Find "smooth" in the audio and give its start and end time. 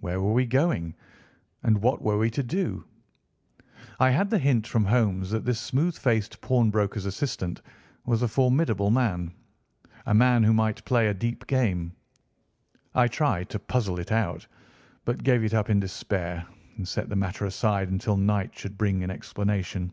5.60-5.96